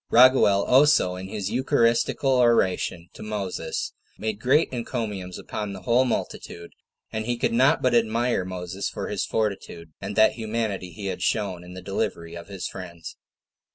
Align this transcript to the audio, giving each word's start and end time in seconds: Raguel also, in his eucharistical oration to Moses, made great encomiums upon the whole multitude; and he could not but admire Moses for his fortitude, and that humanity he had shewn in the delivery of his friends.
Raguel 0.09 0.65
also, 0.67 1.15
in 1.15 1.27
his 1.27 1.51
eucharistical 1.51 2.31
oration 2.39 3.09
to 3.13 3.21
Moses, 3.21 3.93
made 4.17 4.39
great 4.39 4.73
encomiums 4.73 5.37
upon 5.37 5.73
the 5.73 5.83
whole 5.83 6.05
multitude; 6.05 6.71
and 7.11 7.27
he 7.27 7.37
could 7.37 7.53
not 7.53 7.83
but 7.83 7.93
admire 7.93 8.43
Moses 8.43 8.89
for 8.89 9.09
his 9.09 9.27
fortitude, 9.27 9.91
and 10.01 10.15
that 10.15 10.31
humanity 10.31 10.89
he 10.91 11.05
had 11.05 11.21
shewn 11.21 11.63
in 11.63 11.75
the 11.75 11.83
delivery 11.83 12.33
of 12.35 12.47
his 12.47 12.67
friends. 12.67 13.15